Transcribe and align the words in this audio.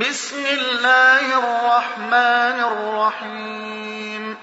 بسم 0.00 0.46
الله 0.46 1.38
الرحمن 1.38 2.60
الرحيم. 2.60 4.36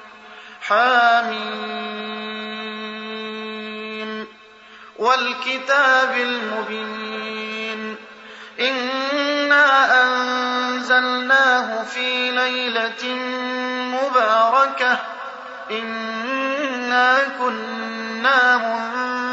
حامين 0.61 1.87
والكتاب 4.99 6.15
المبين. 6.15 7.95
إنا 8.59 10.01
أنزلناه 10.03 11.83
في 11.83 12.31
ليلة 12.31 13.15
مباركة. 14.03 14.97
إنا 15.71 17.17
كنا 17.39 18.57
منذرين. 18.57 19.32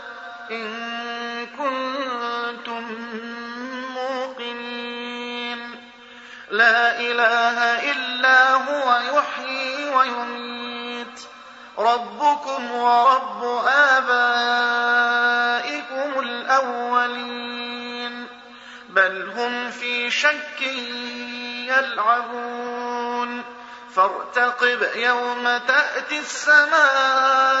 إن 0.49 1.47
كنتم 1.47 2.97
موقنين. 3.95 5.75
لا 6.51 6.99
إله 6.99 7.91
إلا 7.91 8.53
هو 8.53 9.17
يحيي 9.17 9.89
ويميت. 9.89 11.21
ربكم 11.77 12.71
ورب 12.71 13.63
آبائكم 13.67 14.19
الأولين. 16.19 18.27
بل 18.89 19.31
هم 19.37 19.71
في 19.71 20.11
شك 20.11 20.61
يلعبون. 21.67 23.43
فارتقب 23.95 24.87
يوم 24.95 25.57
تأتي 25.57 26.19
السماء. 26.19 27.60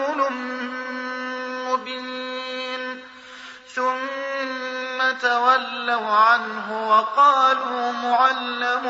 تولوا 5.31 6.15
عنه 6.15 6.67
وقالوا 6.89 7.91
معلم 7.91 8.85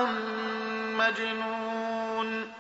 مجنون. 0.97 2.53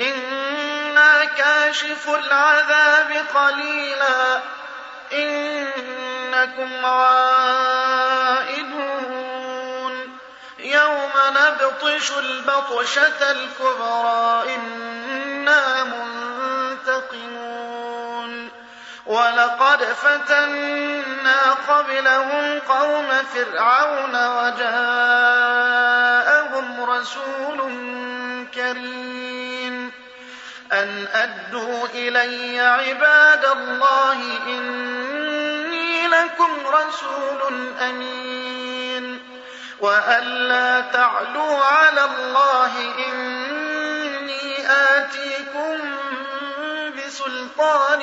إنا 0.00 1.24
كاشف 1.24 2.08
العذاب 2.08 3.24
قليلا. 3.34 4.40
إنكم 5.12 6.86
عائدون 6.86 7.98
يوم 10.58 11.12
نبطش 11.30 12.12
البطشة 12.18 13.30
الكبرى. 13.30 14.54
إنا 14.54 15.84
ولقد 19.08 19.84
فتنا 19.84 21.52
قبلهم 21.68 22.58
قوم 22.58 23.08
فرعون 23.34 24.14
وجاءهم 24.26 24.90
رسول 26.90 27.58
كريم. 28.54 29.92
أن 30.72 31.06
أدوا 31.14 31.86
إلي 31.94 32.60
عباد 32.60 33.44
الله 33.44 34.22
إني 34.46 36.06
لكم 36.06 36.50
رسول 36.66 37.72
أمين. 37.80 39.22
وأن 39.80 40.24
لا 40.24 40.80
تعلوا 40.80 41.64
على 41.64 42.04
الله 42.04 42.72
إني 43.08 44.70
آتيكم 44.70 45.78
بسلطان 46.96 48.02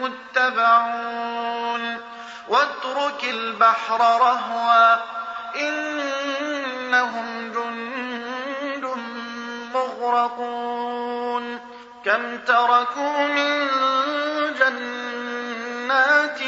متبعون 0.00 1.96
واترك 2.48 3.24
البحر 3.24 4.00
رهوا 4.00 4.96
إنهم 5.56 7.52
جند 7.52 8.84
مغرقون 9.74 11.60
كم 12.04 12.38
تركوا 12.38 13.26
من 13.26 13.68
جنات 14.58 16.40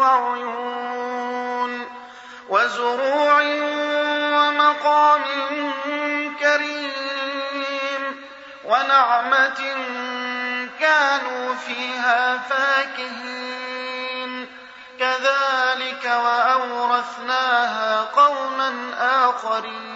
وعيون 0.00 1.86
وزروع 2.48 3.42
ومقام 4.32 5.22
كريم 6.40 8.26
ونعمة 8.64 9.60
كانوا 10.86 11.54
فيها 11.54 12.38
فاكهين. 12.38 14.46
كذلك 15.00 16.04
وأورثناها 16.04 18.00
قوما 18.00 18.94
آخرين. 18.98 19.95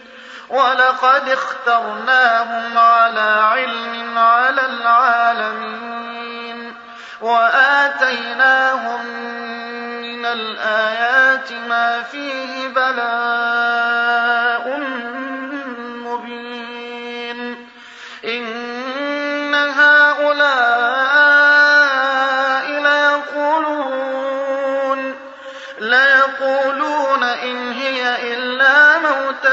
ولقد 0.51 1.29
اخترناهم 1.29 2.77
على 2.77 3.41
علم 3.51 4.17
على 4.17 4.65
العالمين 4.65 6.11
وآتيناهم 7.21 9.05
من 10.01 10.25
الآيات 10.25 11.51
ما 11.51 12.01
فيه 12.01 12.67
بلاء 12.67 13.90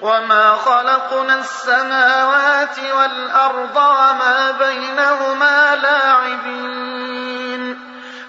وما 0.00 0.56
خلقنا 0.56 1.38
السماوات 1.38 2.78
والأرض 2.78 3.76
وما 3.76 4.50
بينهما 4.50 5.76
لاعبين 5.76 7.78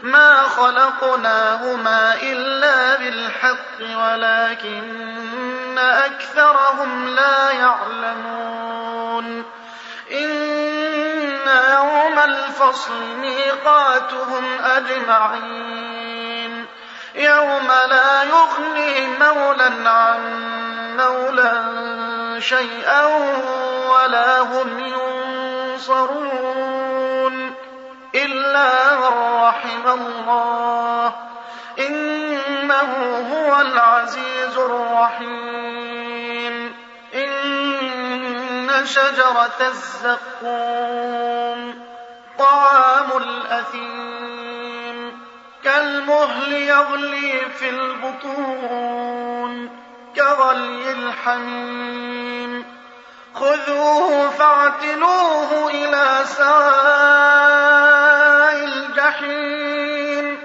ما 0.04 0.44
خلقناهما 0.44 2.16
إلا 2.21 2.95
بالحق 2.95 3.80
ولكن 3.81 5.77
أكثرهم 5.77 7.07
لا 7.07 7.51
يعلمون 7.51 9.45
إن 10.12 10.30
يوم 11.74 12.19
الفصل 12.19 13.04
ميقاتهم 13.21 14.60
أجمعين 14.63 16.66
يوم 17.16 17.68
لا 17.89 18.24
يغني 18.24 19.07
مولا 19.07 19.89
عن 19.89 20.39
شيئا 22.40 23.06
ولا 23.90 24.40
هم 24.40 24.80
ينصرون 25.76 27.54
إلا 28.16 28.96
من 28.96 29.44
رحم 29.44 29.88
الله 29.88 31.14
إنه 31.80 32.92
هو 33.34 33.62
العزيز 33.62 34.58
الرحيم. 34.58 36.76
إن 37.14 38.86
شجرة 38.86 39.60
الزقوم 39.62 40.80
طعام 42.40 43.18
الأثيم 43.18 45.20
كالمهل 45.64 46.54
يغلي 46.54 47.40
في 47.60 47.70
البطون. 47.70 49.70
كغلي 50.19 50.92
الحميم 50.92 52.66
خذوه 53.36 54.30
فاعتلوه 54.30 55.71
إلى 55.71 56.25
سواء 56.25 56.60
الجحيم. 58.66 60.39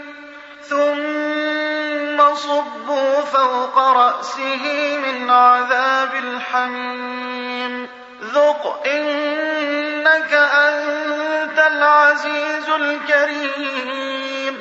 ثم 0.62 2.34
صبوا 2.34 3.20
فوق 3.20 3.78
رأسه 3.78 4.96
من 5.04 5.30
عذاب 5.30 6.14
الحميم. 6.14 7.88
ذق 8.22 8.82
إنك 8.86 10.32
أنت 10.34 11.58
العزيز 11.58 12.68
الكريم. 12.68 14.60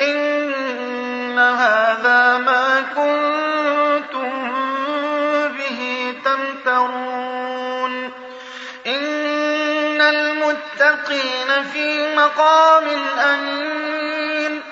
إن 0.00 1.38
هذا 1.38 2.38
ما 2.38 2.63
المتقين 10.64 11.64
في 11.72 12.16
مقام 12.16 12.84
أمين 13.18 14.62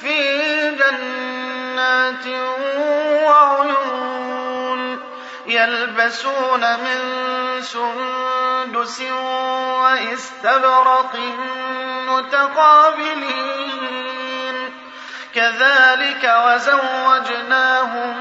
في 0.00 0.70
جنات 0.70 2.26
وعيون 3.24 5.00
يلبسون 5.46 6.60
من 6.60 7.00
سندس 7.62 9.00
واستبرق 9.80 11.16
متقابلين. 12.08 13.56
كذلك 15.34 16.24
وزوجناهم 16.46 18.14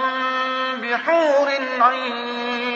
بحور 0.82 1.50
عين 1.82 2.75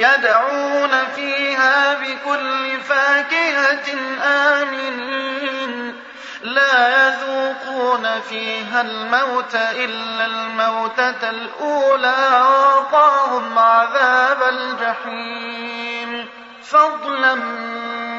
يدعون 0.00 1.06
فيها 1.16 1.94
بكل 1.94 2.80
فاكهة 2.80 3.94
آمنين. 4.24 5.96
لا 6.42 7.06
يذوقون 7.06 8.20
فيها 8.20 8.80
الموت 8.80 9.54
إلا 9.54 10.26
الموتة 10.26 11.30
الأولى 11.30 12.14
ووقاهم 12.32 13.58
عذاب 13.58 14.42
الجحيم. 14.42 16.28
فضلا 16.64 17.34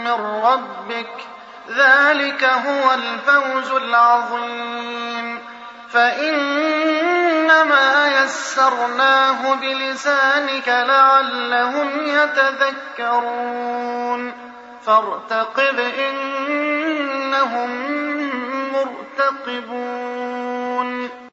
من 0.05 0.43
ربك 0.43 1.13
ذلك 1.69 2.43
هو 2.43 2.93
الفوز 2.93 3.71
العظيم. 3.71 5.39
فإنما 5.93 7.21
يسرناه 8.31 9.55
بلسانك 9.55 10.67
لعلهم 10.67 12.07
يتذكرون. 12.07 13.71
فارتقب 14.85 15.79
إنهم 15.79 17.69
مرتقبون. 18.73 21.20